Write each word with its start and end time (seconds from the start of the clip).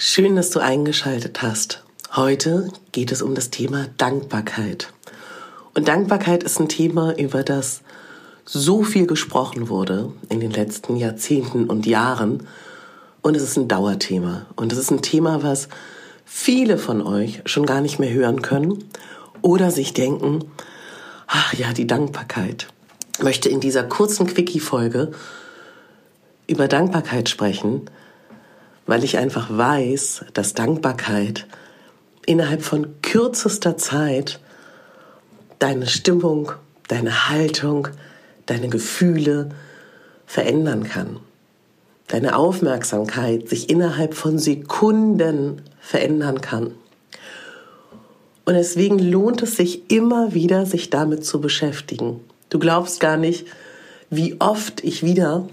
Schön, 0.00 0.36
dass 0.36 0.50
du 0.50 0.60
eingeschaltet 0.60 1.42
hast. 1.42 1.82
Heute 2.14 2.70
geht 2.92 3.10
es 3.10 3.20
um 3.20 3.34
das 3.34 3.50
Thema 3.50 3.88
Dankbarkeit. 3.96 4.92
Und 5.74 5.88
Dankbarkeit 5.88 6.44
ist 6.44 6.60
ein 6.60 6.68
Thema, 6.68 7.18
über 7.18 7.42
das 7.42 7.82
so 8.44 8.84
viel 8.84 9.08
gesprochen 9.08 9.68
wurde 9.68 10.12
in 10.28 10.38
den 10.38 10.52
letzten 10.52 10.94
Jahrzehnten 10.94 11.64
und 11.64 11.84
Jahren. 11.84 12.46
Und 13.22 13.36
es 13.36 13.42
ist 13.42 13.56
ein 13.56 13.66
Dauerthema. 13.66 14.46
Und 14.54 14.72
es 14.72 14.78
ist 14.78 14.92
ein 14.92 15.02
Thema, 15.02 15.42
was 15.42 15.68
viele 16.24 16.78
von 16.78 17.02
euch 17.02 17.42
schon 17.46 17.66
gar 17.66 17.80
nicht 17.80 17.98
mehr 17.98 18.12
hören 18.12 18.40
können 18.40 18.84
oder 19.42 19.72
sich 19.72 19.94
denken, 19.94 20.44
ach 21.26 21.54
ja, 21.54 21.72
die 21.72 21.88
Dankbarkeit. 21.88 22.68
Ich 23.16 23.24
möchte 23.24 23.48
in 23.48 23.58
dieser 23.58 23.82
kurzen 23.82 24.28
Quickie-Folge 24.28 25.10
über 26.46 26.68
Dankbarkeit 26.68 27.28
sprechen, 27.28 27.90
weil 28.88 29.04
ich 29.04 29.18
einfach 29.18 29.48
weiß, 29.50 30.24
dass 30.32 30.54
Dankbarkeit 30.54 31.46
innerhalb 32.26 32.62
von 32.62 33.00
kürzester 33.02 33.76
Zeit 33.76 34.40
deine 35.58 35.86
Stimmung, 35.86 36.52
deine 36.88 37.28
Haltung, 37.28 37.88
deine 38.46 38.68
Gefühle 38.68 39.50
verändern 40.26 40.84
kann. 40.84 41.20
Deine 42.06 42.34
Aufmerksamkeit 42.34 43.50
sich 43.50 43.68
innerhalb 43.68 44.14
von 44.14 44.38
Sekunden 44.38 45.60
verändern 45.80 46.40
kann. 46.40 46.72
Und 48.46 48.54
deswegen 48.54 48.98
lohnt 48.98 49.42
es 49.42 49.56
sich 49.56 49.90
immer 49.90 50.32
wieder, 50.32 50.64
sich 50.64 50.88
damit 50.88 51.26
zu 51.26 51.42
beschäftigen. 51.42 52.20
Du 52.48 52.58
glaubst 52.58 53.00
gar 53.00 53.18
nicht, 53.18 53.46
wie 54.08 54.40
oft 54.40 54.82
ich 54.82 55.02
wieder 55.02 55.46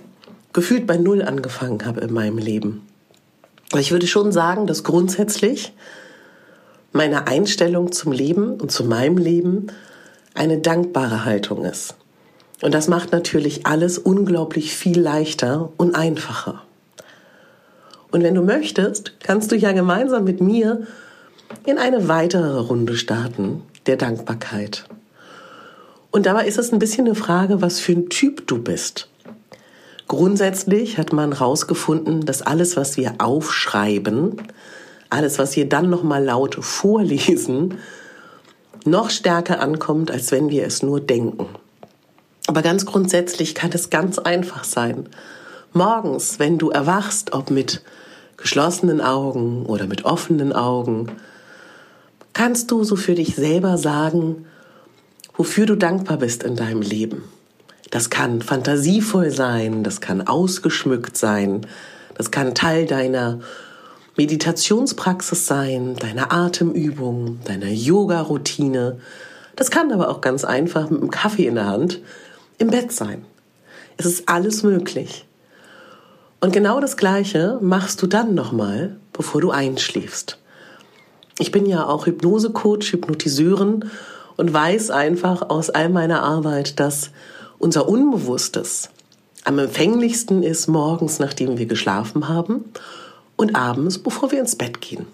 gefühlt 0.53 0.87
bei 0.87 0.95
Null 0.95 1.21
angefangen 1.21 1.85
habe 1.85 1.99
in 1.99 2.13
meinem 2.13 2.37
Leben. 2.37 2.84
Ich 3.73 3.91
würde 3.91 4.07
schon 4.07 4.31
sagen, 4.31 4.67
dass 4.67 4.83
grundsätzlich 4.83 5.73
meine 6.91 7.27
Einstellung 7.27 7.91
zum 7.91 8.11
Leben 8.11 8.59
und 8.59 8.71
zu 8.71 8.85
meinem 8.85 9.17
Leben 9.17 9.67
eine 10.33 10.59
dankbare 10.59 11.25
Haltung 11.25 11.65
ist. 11.65 11.95
Und 12.61 12.73
das 12.73 12.87
macht 12.87 13.11
natürlich 13.11 13.65
alles 13.65 13.97
unglaublich 13.97 14.75
viel 14.75 14.99
leichter 14.99 15.71
und 15.77 15.95
einfacher. 15.95 16.61
Und 18.11 18.23
wenn 18.23 18.35
du 18.35 18.41
möchtest, 18.41 19.19
kannst 19.19 19.51
du 19.51 19.57
ja 19.57 19.73
gemeinsam 19.73 20.23
mit 20.23 20.39
mir 20.39 20.87
in 21.65 21.77
eine 21.77 22.07
weitere 22.07 22.59
Runde 22.59 22.95
starten 22.95 23.61
der 23.87 23.97
Dankbarkeit. 23.97 24.85
Und 26.11 26.25
dabei 26.25 26.47
ist 26.47 26.57
es 26.57 26.71
ein 26.71 26.79
bisschen 26.79 27.07
eine 27.07 27.15
Frage, 27.15 27.61
was 27.61 27.79
für 27.79 27.91
ein 27.91 28.09
Typ 28.09 28.47
du 28.47 28.57
bist. 28.61 29.09
Grundsätzlich 30.07 30.97
hat 30.97 31.13
man 31.13 31.33
herausgefunden, 31.33 32.25
dass 32.25 32.41
alles, 32.41 32.77
was 32.77 32.95
wir 32.95 33.15
aufschreiben, 33.17 34.41
alles, 35.09 35.39
was 35.39 35.55
wir 35.55 35.67
dann 35.67 35.89
nochmal 35.89 36.23
laut 36.23 36.57
vorlesen, 36.63 37.75
noch 38.85 39.09
stärker 39.09 39.59
ankommt, 39.59 40.11
als 40.11 40.31
wenn 40.31 40.49
wir 40.49 40.65
es 40.65 40.83
nur 40.83 40.99
denken. 40.99 41.47
Aber 42.47 42.61
ganz 42.61 42.85
grundsätzlich 42.85 43.55
kann 43.55 43.71
es 43.73 43.89
ganz 43.89 44.19
einfach 44.19 44.63
sein. 44.63 45.09
Morgens, 45.73 46.37
wenn 46.37 46.59
du 46.59 46.69
erwachst, 46.69 47.33
ob 47.33 47.49
mit 47.49 47.81
geschlossenen 48.37 49.01
Augen 49.01 49.65
oder 49.65 49.87
mit 49.87 50.05
offenen 50.05 50.53
Augen, 50.53 51.11
kannst 52.33 52.69
du 52.69 52.83
so 52.83 52.95
für 52.95 53.15
dich 53.15 53.35
selber 53.35 53.79
sagen, 53.79 54.45
wofür 55.35 55.65
du 55.65 55.75
dankbar 55.75 56.17
bist 56.17 56.43
in 56.43 56.55
deinem 56.55 56.81
Leben. 56.81 57.23
Das 57.95 58.09
kann 58.09 58.41
fantasievoll 58.41 59.31
sein, 59.31 59.81
das 59.81 60.01
kann 60.01 60.27
ausgeschmückt 60.27 61.15
sein, 61.15 61.65
das 62.15 62.29
kann 62.29 62.53
Teil 62.53 62.87
deiner 62.87 63.39
Meditationspraxis 64.17 65.47
sein, 65.47 65.95
deiner 65.95 66.33
Atemübung, 66.33 67.39
deiner 67.45 67.69
Yoga-Routine. 67.69 68.99
Das 69.55 69.71
kann 69.71 69.93
aber 69.93 70.09
auch 70.09 70.19
ganz 70.19 70.43
einfach 70.43 70.89
mit 70.89 70.99
einem 70.99 71.09
Kaffee 71.09 71.47
in 71.47 71.55
der 71.55 71.67
Hand 71.67 72.01
im 72.57 72.67
Bett 72.67 72.91
sein. 72.91 73.23
Es 73.95 74.05
ist 74.05 74.27
alles 74.27 74.61
möglich. 74.61 75.25
Und 76.41 76.51
genau 76.51 76.81
das 76.81 76.97
Gleiche 76.97 77.59
machst 77.61 78.01
du 78.01 78.07
dann 78.07 78.35
nochmal, 78.35 78.97
bevor 79.13 79.39
du 79.39 79.51
einschläfst. 79.51 80.37
Ich 81.39 81.53
bin 81.53 81.65
ja 81.65 81.85
auch 81.87 82.07
Hypnosecoach, 82.07 82.91
Hypnotiseurin 82.91 83.85
und 84.35 84.53
weiß 84.53 84.91
einfach 84.91 85.49
aus 85.49 85.69
all 85.69 85.87
meiner 85.87 86.23
Arbeit, 86.23 86.81
dass 86.81 87.11
unser 87.65 87.89
Unbewusstes 87.89 88.91
am 89.43 89.57
empfänglichsten 89.57 90.43
ist 90.43 90.67
morgens, 90.67 91.17
nachdem 91.17 91.57
wir 91.57 91.65
geschlafen 91.65 92.29
haben 92.29 92.65
und 93.37 93.55
abends, 93.55 93.97
bevor 93.97 94.31
wir 94.31 94.39
ins 94.39 94.55
Bett 94.55 94.81
gehen. 94.81 95.07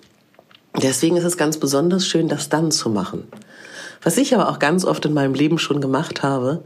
Deswegen 0.83 1.15
ist 1.15 1.23
es 1.23 1.37
ganz 1.37 1.59
besonders 1.59 2.05
schön, 2.05 2.27
das 2.27 2.49
dann 2.49 2.69
zu 2.71 2.89
machen. 2.89 3.23
Was 4.03 4.17
ich 4.17 4.35
aber 4.35 4.49
auch 4.49 4.59
ganz 4.59 4.83
oft 4.83 5.05
in 5.05 5.13
meinem 5.13 5.33
Leben 5.33 5.59
schon 5.59 5.79
gemacht 5.79 6.23
habe, 6.23 6.61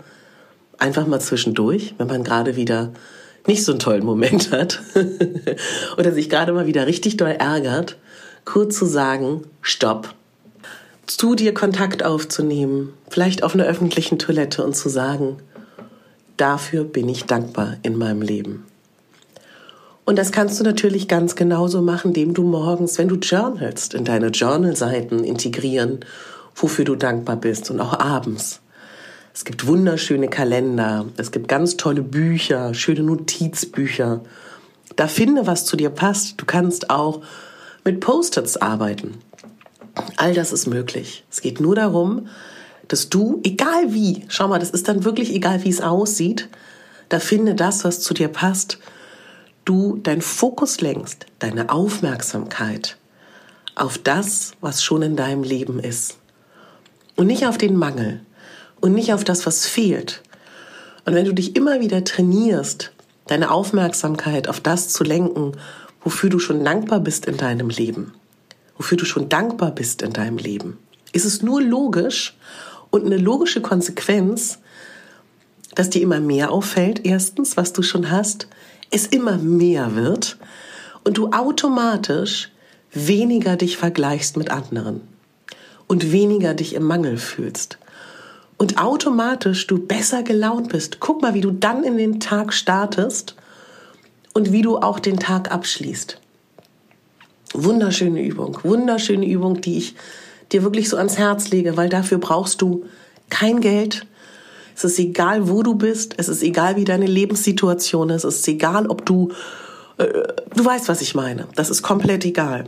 einfach 0.79 1.06
mal 1.06 1.22
zwischendurch, 1.22 1.94
wenn 2.00 2.07
man 2.07 2.23
gerade 2.23 2.56
wieder 2.56 2.91
nicht 3.46 3.63
so 3.63 3.72
einen 3.72 3.79
tollen 3.79 4.06
Moment 4.06 4.52
hat 4.52 4.81
oder 6.00 6.13
sich 6.13 6.31
gerade 6.31 6.52
mal 6.52 6.66
wieder 6.66 6.88
richtig 6.88 7.17
doll 7.17 7.35
ärgert, 7.38 7.96
kurz 8.44 8.75
zu 8.75 8.88
sagen, 8.88 9.44
stopp, 9.62 10.16
zu 11.06 11.35
dir 11.35 11.53
Kontakt 11.53 12.02
aufzunehmen, 12.02 12.91
vielleicht 13.07 13.44
auf 13.44 13.53
einer 13.53 13.66
öffentlichen 13.66 14.17
Toilette 14.17 14.66
und 14.66 14.75
zu 14.75 14.90
sagen, 14.90 15.38
dafür 16.38 16.84
bin 16.84 17.09
ich 17.09 17.25
dankbar 17.25 17.78
in 17.84 17.97
meinem 17.97 18.22
Leben. 18.22 18.66
Und 20.06 20.19
das 20.19 20.31
kannst 20.31 20.59
du 20.59 20.63
natürlich 20.63 21.07
ganz 21.07 21.35
genauso 21.35 21.81
machen, 21.81 22.09
indem 22.09 22.34
du 22.34 22.44
morgens, 22.44 22.97
wenn 23.00 23.07
du 23.07 23.16
journalst, 23.16 23.96
in 23.96 24.06
deine 24.06 24.28
Journal-Seiten 24.28 25.23
integrieren, 25.23 26.01
wofür 26.56 26.85
du 26.85 26.96
dankbar 26.96 27.38
bist 27.38 27.72
und 27.72 27.79
auch 27.79 28.00
abends. 28.00 28.62
Es 29.34 29.44
gibt 29.44 29.68
wunderschöne 29.68 30.29
Kalender, 30.29 31.07
es 31.18 31.31
gibt 31.31 31.47
ganz 31.47 31.75
tolle 31.75 32.03
Bücher, 32.03 32.73
schöne 32.73 33.02
Notizbücher. 33.02 34.22
Da 34.96 35.07
finde, 35.07 35.47
was 35.47 35.66
zu 35.66 35.75
dir 35.75 35.90
passt. 35.90 36.40
Du 36.40 36.46
kannst 36.46 36.90
auch 36.90 37.22
mit 37.84 38.00
Post-its 38.00 38.57
arbeiten. 38.57 39.16
All 40.17 40.34
das 40.34 40.53
ist 40.53 40.67
möglich. 40.67 41.25
Es 41.29 41.41
geht 41.41 41.59
nur 41.59 41.75
darum, 41.75 42.28
dass 42.88 43.09
du, 43.09 43.40
egal 43.44 43.94
wie, 43.94 44.25
schau 44.28 44.47
mal, 44.47 44.59
das 44.59 44.72
ist 44.72 44.88
dann 44.88 45.03
wirklich 45.03 45.34
egal, 45.34 45.63
wie 45.63 45.69
es 45.69 45.81
aussieht, 45.81 46.50
da 47.09 47.19
finde 47.19 47.56
das, 47.56 47.84
was 47.84 48.01
zu 48.01 48.13
dir 48.13 48.28
passt, 48.28 48.79
du 49.63 50.00
dein 50.01 50.22
Fokus 50.22 50.81
lenkst, 50.81 51.25
deine 51.40 51.69
Aufmerksamkeit 51.69 52.97
auf 53.75 53.97
das, 53.97 54.53
was 54.62 54.84
schon 54.84 55.01
in 55.01 55.16
deinem 55.16 55.44
Leben 55.44 55.79
ist. 55.79 56.18
Und 57.16 57.28
nicht 57.28 57.46
auf 57.46 57.57
den 57.57 57.75
Mangel 57.75 58.22
und 58.81 58.94
nicht 58.94 59.13
auf 59.13 59.23
das, 59.23 59.46
was 59.46 59.66
fehlt. 59.66 60.22
Und 61.05 61.14
wenn 61.14 61.26
du 61.26 61.34
dich 61.34 61.55
immer 61.55 61.79
wieder 61.79 62.03
trainierst, 62.03 62.91
deine 63.28 63.52
Aufmerksamkeit 63.52 64.47
auf 64.47 64.59
das 64.59 64.90
zu 64.90 65.03
lenken, 65.03 65.53
wofür 66.03 66.29
du 66.29 66.40
schon 66.40 66.64
dankbar 66.64 66.99
bist 66.99 67.26
in 67.26 67.38
deinem 67.38 67.70
Leben, 67.70 68.14
wofür 68.78 68.97
du 68.97 69.05
schon 69.05 69.29
dankbar 69.29 69.72
bist 69.72 70.02
in 70.02 70.14
deinem 70.14 70.38
Leben, 70.38 70.78
ist 71.14 71.26
es 71.26 71.41
nur 71.41 71.61
logisch 71.61 72.35
und 72.96 73.06
eine 73.06 73.18
logische 73.18 73.62
Konsequenz, 73.62 74.59
dass 75.76 75.90
dir 75.90 76.02
immer 76.02 76.22
mehr 76.22 76.52
auffällt, 76.52 77.06
erstens, 77.06 77.58
was 77.58 77.74
du 77.74 77.84
schon 77.84 78.09
hast, 78.09 78.47
es 78.90 79.06
immer 79.08 79.38
mehr 79.38 79.96
wird 79.96 80.38
und 81.03 81.18
du 81.18 81.32
automatisch 81.32 82.52
weniger 82.94 83.58
dich 83.58 83.76
vergleichst 83.76 84.38
mit 84.38 84.50
anderen 84.50 85.02
und 85.88 86.14
weniger 86.14 86.53
dich 86.53 86.74
im 86.74 86.84
Mangel 86.84 87.18
fühlst 87.18 87.78
und 88.58 88.78
automatisch 88.78 89.68
du 89.68 89.78
besser 89.78 90.24
gelaunt 90.24 90.70
bist. 90.70 91.02
Guck 91.02 91.22
mal, 91.22 91.34
wie 91.34 91.41
du 91.41 91.52
dann 91.52 91.84
in 91.84 91.98
den 91.98 92.22
Tag 92.22 92.53
startest 92.53 93.36
und 94.34 94.53
wie 94.53 94.62
du 94.62 94.78
auch 94.78 95.00
den 95.00 95.20
Tag 95.20 95.52
abschließt. 95.52 96.22
Wunderschöne 97.53 98.24
Übung, 98.24 98.58
wunderschöne 98.64 99.28
Übung, 99.28 99.59
die 99.59 99.78
ich 99.80 99.96
dir 100.52 100.64
wirklich 100.64 100.90
so 100.90 100.97
ans 100.97 101.18
Herz 101.18 101.50
lege, 101.50 101.78
weil 101.78 101.90
dafür 101.90 102.18
brauchst 102.18 102.62
du 102.62 102.86
kein 103.30 103.62
Geld. 103.62 104.06
Es 104.76 104.84
ist 104.84 105.00
egal, 105.00 105.50
wo 105.50 105.64
du 105.64 105.76
bist. 105.76 106.16
Es 106.18 106.28
ist 106.28 106.44
egal, 106.44 106.76
wie 106.76 106.86
deine 106.86 107.08
Lebenssituation 107.08 108.09
ist. 108.09 108.24
Es 108.24 108.38
ist 108.38 108.47
egal, 108.47 108.88
ob 108.88 109.06
du 109.06 109.32
Äh, 109.97 110.08
du 110.53 110.66
weißt, 110.66 110.90
was 110.90 111.02
ich 111.02 111.16
meine. 111.16 111.47
Das 111.56 111.70
ist 111.70 111.82
komplett 111.82 112.26
egal. 112.26 112.66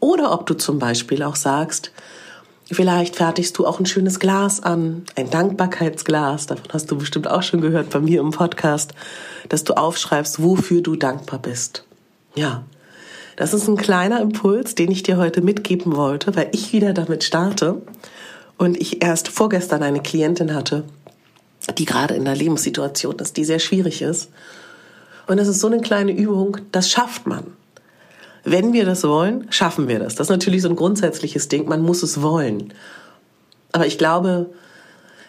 Oder 0.00 0.32
ob 0.32 0.46
du 0.46 0.54
zum 0.54 0.78
Beispiel 0.78 1.22
auch 1.22 1.36
sagst, 1.36 1.92
vielleicht 2.70 3.16
fertigst 3.16 3.58
du 3.58 3.66
auch 3.66 3.78
ein 3.78 3.84
schönes 3.84 4.18
Glas 4.18 4.62
an, 4.62 5.04
ein 5.14 5.28
Dankbarkeitsglas. 5.28 6.46
Davon 6.46 6.64
hast 6.72 6.90
du 6.90 6.96
bestimmt 6.96 7.28
auch 7.28 7.42
schon 7.42 7.60
gehört 7.60 7.90
bei 7.90 8.00
mir 8.00 8.20
im 8.20 8.30
Podcast, 8.30 8.94
dass 9.50 9.64
du 9.64 9.74
aufschreibst, 9.74 10.42
wofür 10.42 10.80
du 10.80 10.96
dankbar 10.96 11.40
bist. 11.40 11.84
Ja, 12.34 12.64
das 13.42 13.54
ist 13.54 13.66
ein 13.66 13.76
kleiner 13.76 14.20
Impuls, 14.20 14.76
den 14.76 14.92
ich 14.92 15.02
dir 15.02 15.16
heute 15.16 15.40
mitgeben 15.40 15.96
wollte, 15.96 16.36
weil 16.36 16.50
ich 16.52 16.72
wieder 16.72 16.92
damit 16.92 17.24
starte 17.24 17.82
und 18.56 18.80
ich 18.80 19.02
erst 19.02 19.26
vorgestern 19.26 19.82
eine 19.82 20.00
Klientin 20.00 20.54
hatte, 20.54 20.84
die 21.76 21.84
gerade 21.84 22.14
in 22.14 22.20
einer 22.20 22.36
Lebenssituation 22.36 23.16
ist, 23.16 23.36
die 23.36 23.44
sehr 23.44 23.58
schwierig 23.58 24.00
ist. 24.00 24.30
Und 25.26 25.38
das 25.38 25.48
ist 25.48 25.58
so 25.58 25.66
eine 25.66 25.80
kleine 25.80 26.12
Übung, 26.12 26.58
das 26.70 26.88
schafft 26.88 27.26
man. 27.26 27.42
Wenn 28.44 28.72
wir 28.72 28.84
das 28.84 29.02
wollen, 29.02 29.48
schaffen 29.50 29.88
wir 29.88 29.98
das. 29.98 30.14
Das 30.14 30.28
ist 30.28 30.30
natürlich 30.30 30.62
so 30.62 30.68
ein 30.68 30.76
grundsätzliches 30.76 31.48
Ding, 31.48 31.68
man 31.68 31.82
muss 31.82 32.04
es 32.04 32.22
wollen. 32.22 32.72
Aber 33.72 33.88
ich 33.88 33.98
glaube, 33.98 34.50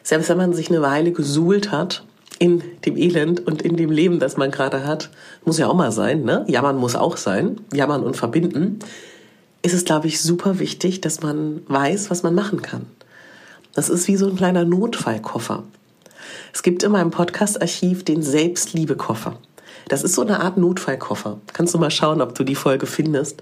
selbst 0.03 0.29
wenn 0.29 0.37
man 0.37 0.53
sich 0.53 0.69
eine 0.69 0.83
Weile 0.83 1.13
gesuhlt 1.13 1.71
hat 1.71 2.03
in 2.43 2.61
dem 2.83 2.97
Elend 2.97 3.47
und 3.47 3.61
in 3.61 3.77
dem 3.77 3.89
Leben, 3.89 4.19
das 4.19 4.35
man 4.35 4.51
gerade 4.51 4.85
hat, 4.85 5.09
muss 5.45 5.59
ja 5.59 5.69
auch 5.69 5.75
mal 5.75 5.93
sein, 5.93 6.25
ne? 6.25 6.43
Jammern 6.49 6.75
muss 6.75 6.93
auch 6.93 7.15
sein, 7.15 7.61
jammern 7.71 8.03
und 8.03 8.17
verbinden, 8.17 8.79
ist 9.61 9.73
es, 9.73 9.85
glaube 9.85 10.07
ich, 10.07 10.21
super 10.21 10.59
wichtig, 10.59 10.99
dass 10.99 11.21
man 11.21 11.61
weiß, 11.69 12.11
was 12.11 12.21
man 12.21 12.35
machen 12.35 12.61
kann. 12.61 12.85
Das 13.73 13.87
ist 13.87 14.09
wie 14.09 14.17
so 14.17 14.27
ein 14.27 14.35
kleiner 14.35 14.65
Notfallkoffer. 14.65 15.63
Es 16.53 16.63
gibt 16.63 16.83
in 16.83 16.91
meinem 16.91 17.11
Podcast-Archiv 17.11 18.03
den 18.03 18.21
Selbstliebekoffer. 18.21 19.37
Das 19.87 20.03
ist 20.03 20.13
so 20.13 20.21
eine 20.21 20.41
Art 20.41 20.57
Notfallkoffer. 20.57 21.39
Kannst 21.53 21.73
du 21.73 21.77
mal 21.77 21.91
schauen, 21.91 22.19
ob 22.19 22.35
du 22.35 22.43
die 22.43 22.55
Folge 22.55 22.87
findest. 22.87 23.41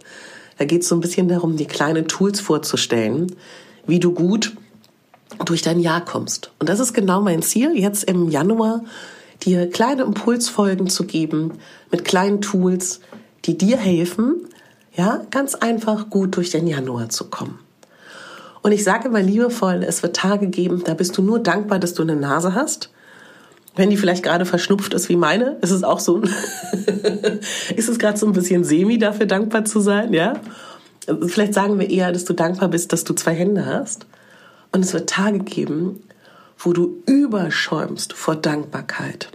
Da 0.59 0.65
geht 0.65 0.83
es 0.83 0.89
so 0.89 0.95
ein 0.95 1.01
bisschen 1.01 1.27
darum, 1.27 1.57
die 1.57 1.65
kleinen 1.65 2.07
Tools 2.07 2.39
vorzustellen, 2.39 3.35
wie 3.87 3.99
du 3.99 4.13
gut 4.13 4.53
durch 5.45 5.61
dein 5.61 5.79
Jahr 5.79 6.03
kommst. 6.03 6.51
Und 6.59 6.69
das 6.69 6.79
ist 6.79 6.93
genau 6.93 7.21
mein 7.21 7.41
Ziel, 7.41 7.77
jetzt 7.77 8.03
im 8.03 8.29
Januar 8.29 8.83
dir 9.43 9.69
kleine 9.69 10.03
Impulsfolgen 10.03 10.87
zu 10.87 11.05
geben 11.05 11.53
mit 11.91 12.05
kleinen 12.05 12.41
Tools, 12.41 12.99
die 13.45 13.57
dir 13.57 13.77
helfen, 13.77 14.47
ja, 14.93 15.21
ganz 15.31 15.55
einfach 15.55 16.09
gut 16.09 16.35
durch 16.35 16.51
den 16.51 16.67
Januar 16.67 17.09
zu 17.09 17.29
kommen. 17.29 17.59
Und 18.61 18.71
ich 18.71 18.83
sage 18.83 19.09
mal 19.09 19.23
liebevoll, 19.23 19.83
es 19.87 20.03
wird 20.03 20.15
Tage 20.15 20.47
geben, 20.47 20.83
da 20.85 20.93
bist 20.93 21.17
du 21.17 21.23
nur 21.23 21.39
dankbar, 21.39 21.79
dass 21.79 21.93
du 21.93 22.03
eine 22.03 22.15
Nase 22.15 22.53
hast 22.53 22.91
wenn 23.75 23.89
die 23.89 23.97
vielleicht 23.97 24.23
gerade 24.23 24.45
verschnupft 24.45 24.93
ist 24.93 25.09
wie 25.09 25.15
meine, 25.15 25.57
ist 25.61 25.71
es 25.71 25.83
auch 25.83 25.99
so, 25.99 26.21
ist 27.75 27.89
es 27.89 27.99
gerade 27.99 28.17
so 28.17 28.25
ein 28.25 28.33
bisschen 28.33 28.63
semi 28.63 28.97
dafür 28.97 29.25
dankbar 29.25 29.65
zu 29.65 29.79
sein, 29.79 30.13
ja? 30.13 30.33
Vielleicht 31.27 31.53
sagen 31.53 31.79
wir 31.79 31.89
eher, 31.89 32.11
dass 32.11 32.25
du 32.25 32.33
dankbar 32.33 32.69
bist, 32.69 32.93
dass 32.93 33.03
du 33.03 33.13
zwei 33.13 33.33
Hände 33.33 33.65
hast. 33.65 34.05
Und 34.71 34.85
es 34.85 34.93
wird 34.93 35.09
Tage 35.09 35.39
geben, 35.39 36.03
wo 36.57 36.73
du 36.73 37.01
überschäumst 37.05 38.13
vor 38.13 38.35
Dankbarkeit. 38.35 39.29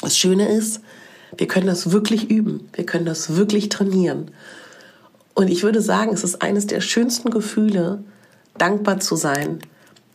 Das 0.00 0.16
Schöne 0.16 0.48
ist, 0.48 0.80
wir 1.36 1.48
können 1.48 1.66
das 1.66 1.90
wirklich 1.90 2.30
üben. 2.30 2.68
Wir 2.72 2.86
können 2.86 3.06
das 3.06 3.36
wirklich 3.36 3.68
trainieren. 3.68 4.30
Und 5.34 5.48
ich 5.48 5.62
würde 5.62 5.80
sagen, 5.80 6.12
es 6.12 6.22
ist 6.22 6.42
eines 6.42 6.66
der 6.66 6.80
schönsten 6.80 7.30
Gefühle, 7.30 8.04
dankbar 8.56 9.00
zu 9.00 9.16
sein 9.16 9.58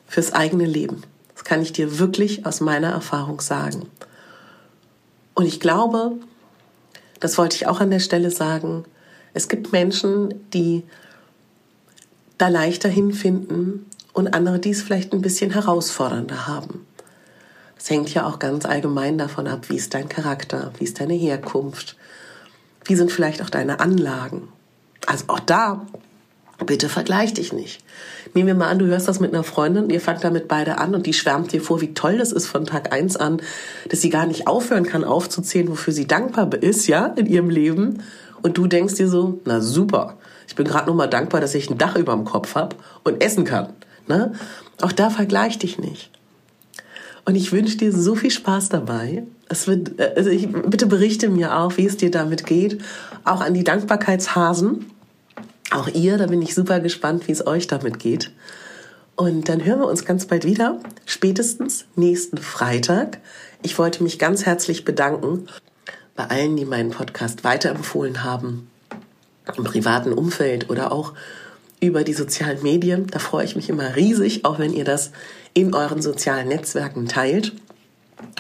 fürs 0.07 0.31
eigene 0.31 0.65
Leben. 0.65 1.03
Das 1.33 1.43
kann 1.43 1.61
ich 1.61 1.73
dir 1.73 1.99
wirklich 1.99 2.45
aus 2.45 2.61
meiner 2.61 2.89
Erfahrung 2.89 3.41
sagen. 3.41 3.87
Und 5.33 5.45
ich 5.45 5.59
glaube, 5.59 6.13
das 7.19 7.37
wollte 7.37 7.55
ich 7.55 7.67
auch 7.67 7.81
an 7.81 7.91
der 7.91 7.99
Stelle 7.99 8.31
sagen, 8.31 8.85
es 9.33 9.49
gibt 9.49 9.71
Menschen, 9.71 10.33
die 10.53 10.83
da 12.37 12.47
leichter 12.47 12.89
hinfinden 12.89 13.85
und 14.13 14.33
andere, 14.33 14.59
die 14.59 14.71
es 14.71 14.81
vielleicht 14.81 15.13
ein 15.13 15.21
bisschen 15.21 15.51
herausfordernder 15.51 16.47
haben. 16.47 16.85
Das 17.75 17.89
hängt 17.89 18.13
ja 18.13 18.25
auch 18.25 18.39
ganz 18.39 18.65
allgemein 18.65 19.17
davon 19.17 19.47
ab, 19.47 19.69
wie 19.69 19.77
ist 19.77 19.93
dein 19.93 20.09
Charakter, 20.09 20.73
wie 20.77 20.83
ist 20.83 20.99
deine 20.99 21.13
Herkunft, 21.13 21.95
wie 22.85 22.95
sind 22.95 23.11
vielleicht 23.11 23.41
auch 23.41 23.49
deine 23.49 23.79
Anlagen. 23.79 24.49
Also 25.07 25.25
auch 25.27 25.39
da 25.39 25.85
Bitte 26.65 26.89
vergleich 26.89 27.33
dich 27.33 27.53
nicht. 27.53 27.81
Nehmen 28.33 28.47
wir 28.47 28.53
mal 28.53 28.67
an, 28.67 28.79
du 28.79 28.87
hörst 28.87 29.07
das 29.07 29.21
mit 29.21 29.33
einer 29.33 29.43
Freundin, 29.43 29.89
ihr 29.89 30.01
fangt 30.01 30.25
damit 30.25 30.49
beide 30.49 30.77
an 30.77 30.93
und 30.93 31.05
die 31.05 31.13
schwärmt 31.13 31.53
dir 31.53 31.61
vor, 31.61 31.79
wie 31.79 31.93
toll 31.93 32.17
das 32.17 32.33
ist 32.33 32.47
von 32.47 32.65
Tag 32.65 32.91
eins 32.91 33.15
an, 33.15 33.41
dass 33.87 34.01
sie 34.01 34.09
gar 34.09 34.25
nicht 34.25 34.45
aufhören 34.47 34.85
kann 34.85 35.05
aufzuzählen, 35.05 35.69
wofür 35.69 35.93
sie 35.93 36.05
dankbar 36.05 36.51
ist, 36.61 36.87
ja, 36.87 37.05
in 37.05 37.27
ihrem 37.27 37.49
Leben. 37.49 38.03
Und 38.41 38.57
du 38.57 38.67
denkst 38.67 38.95
dir 38.95 39.07
so, 39.07 39.39
na 39.45 39.61
super, 39.61 40.17
ich 40.47 40.55
bin 40.55 40.67
gerade 40.67 40.87
nur 40.87 40.95
mal 40.95 41.07
dankbar, 41.07 41.39
dass 41.39 41.55
ich 41.55 41.69
ein 41.69 41.77
Dach 41.77 41.95
über 41.95 42.13
dem 42.13 42.25
Kopf 42.25 42.55
habe 42.55 42.75
und 43.05 43.23
essen 43.23 43.45
kann. 43.45 43.73
Ne? 44.09 44.33
Auch 44.81 44.91
da 44.91 45.09
vergleich 45.09 45.59
dich 45.59 45.79
nicht. 45.79 46.11
Und 47.25 47.35
ich 47.35 47.51
wünsche 47.51 47.77
dir 47.77 47.93
so 47.93 48.15
viel 48.15 48.31
Spaß 48.31 48.69
dabei. 48.69 49.23
Es 49.47 49.67
wird, 49.67 49.99
also 50.01 50.29
ich, 50.29 50.47
bitte 50.51 50.87
berichte 50.87 51.29
mir 51.29 51.57
auch, 51.57 51.77
wie 51.77 51.85
es 51.85 51.95
dir 51.95 52.11
damit 52.11 52.45
geht. 52.45 52.81
Auch 53.23 53.41
an 53.41 53.53
die 53.53 53.63
Dankbarkeitshasen 53.63 54.85
auch 55.71 55.87
ihr, 55.87 56.17
da 56.17 56.25
bin 56.25 56.41
ich 56.41 56.55
super 56.55 56.79
gespannt, 56.79 57.27
wie 57.27 57.31
es 57.31 57.45
euch 57.45 57.67
damit 57.67 57.99
geht. 57.99 58.31
Und 59.15 59.49
dann 59.49 59.63
hören 59.63 59.79
wir 59.79 59.87
uns 59.87 60.05
ganz 60.05 60.25
bald 60.25 60.45
wieder, 60.45 60.79
spätestens 61.05 61.85
nächsten 61.95 62.37
Freitag. 62.37 63.19
Ich 63.61 63.77
wollte 63.77 64.01
mich 64.01 64.17
ganz 64.17 64.45
herzlich 64.45 64.85
bedanken 64.85 65.47
bei 66.15 66.25
allen, 66.25 66.57
die 66.57 66.65
meinen 66.65 66.89
Podcast 66.89 67.43
weiterempfohlen 67.43 68.23
haben, 68.23 68.69
im 69.57 69.63
privaten 69.63 70.13
Umfeld 70.13 70.69
oder 70.69 70.91
auch 70.91 71.13
über 71.79 72.03
die 72.03 72.13
sozialen 72.13 72.61
Medien. 72.63 73.07
Da 73.07 73.19
freue 73.19 73.45
ich 73.45 73.55
mich 73.55 73.69
immer 73.69 73.95
riesig, 73.95 74.45
auch 74.45 74.59
wenn 74.59 74.73
ihr 74.73 74.85
das 74.85 75.11
in 75.53 75.73
euren 75.73 76.01
sozialen 76.01 76.47
Netzwerken 76.47 77.07
teilt. 77.07 77.53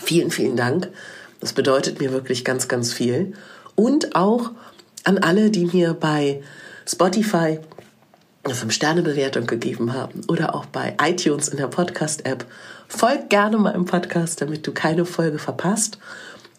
Vielen, 0.01 0.31
vielen 0.31 0.55
Dank. 0.55 0.89
Das 1.39 1.53
bedeutet 1.53 1.99
mir 1.99 2.11
wirklich 2.11 2.43
ganz, 2.43 2.67
ganz 2.67 2.91
viel. 2.91 3.33
Und 3.75 4.15
auch 4.15 4.51
an 5.03 5.17
alle, 5.19 5.51
die 5.51 5.65
mir 5.65 5.93
bei 5.93 6.41
Spotify 6.85 7.59
eine 8.43 8.53
5-Sterne-Bewertung 8.53 9.47
gegeben 9.47 9.93
haben 9.93 10.21
oder 10.27 10.55
auch 10.55 10.65
bei 10.65 10.95
iTunes 11.01 11.47
in 11.49 11.57
der 11.57 11.67
Podcast-App. 11.67 12.45
Folgt 12.87 13.29
gerne 13.29 13.57
meinem 13.57 13.85
Podcast, 13.85 14.41
damit 14.41 14.65
du 14.65 14.71
keine 14.73 15.05
Folge 15.05 15.39
verpasst. 15.39 15.99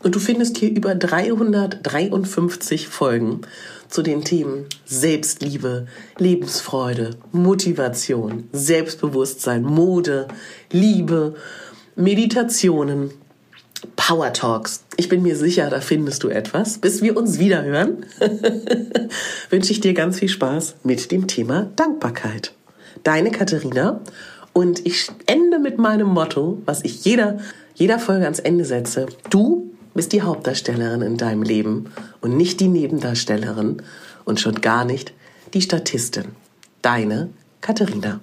Und 0.02 0.14
du 0.14 0.18
findest 0.18 0.56
hier 0.56 0.70
über 0.70 0.94
353 0.94 2.88
Folgen 2.88 3.42
zu 3.88 4.02
den 4.02 4.24
Themen 4.24 4.66
Selbstliebe, 4.86 5.86
Lebensfreude, 6.18 7.16
Motivation, 7.32 8.48
Selbstbewusstsein, 8.52 9.62
Mode, 9.62 10.28
Liebe, 10.72 11.34
Meditationen, 11.96 13.10
Power 13.96 14.32
Talks. 14.32 14.84
Ich 14.96 15.08
bin 15.08 15.22
mir 15.22 15.36
sicher, 15.36 15.68
da 15.68 15.80
findest 15.80 16.22
du 16.22 16.28
etwas. 16.28 16.78
Bis 16.78 17.02
wir 17.02 17.16
uns 17.16 17.38
wieder 17.38 17.62
hören, 17.62 18.06
wünsche 19.50 19.72
ich 19.72 19.80
dir 19.80 19.92
ganz 19.92 20.18
viel 20.18 20.28
Spaß 20.28 20.76
mit 20.82 21.10
dem 21.12 21.26
Thema 21.26 21.70
Dankbarkeit. 21.76 22.54
Deine 23.02 23.30
Katharina 23.30 24.00
und 24.52 24.86
ich 24.86 25.10
ende 25.26 25.58
mit 25.58 25.78
meinem 25.78 26.08
Motto, 26.08 26.60
was 26.64 26.84
ich 26.84 27.04
jeder, 27.04 27.38
jeder 27.74 27.98
Folge 27.98 28.24
ans 28.24 28.40
Ende 28.40 28.64
setze. 28.64 29.06
Du 29.30 29.69
bist 29.94 30.12
die 30.12 30.22
Hauptdarstellerin 30.22 31.02
in 31.02 31.16
deinem 31.16 31.42
Leben 31.42 31.92
und 32.20 32.36
nicht 32.36 32.60
die 32.60 32.68
Nebendarstellerin 32.68 33.82
und 34.24 34.40
schon 34.40 34.60
gar 34.60 34.84
nicht 34.84 35.12
die 35.54 35.62
Statistin. 35.62 36.26
Deine 36.82 37.30
Katharina. 37.60 38.20